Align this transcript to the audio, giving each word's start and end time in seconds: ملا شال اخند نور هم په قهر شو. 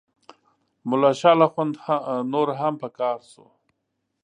ملا 0.89 1.11
شال 1.19 1.39
اخند 1.47 1.73
نور 2.33 2.47
هم 2.59 2.73
په 2.81 2.87
قهر 2.97 3.19
شو. 3.31 3.45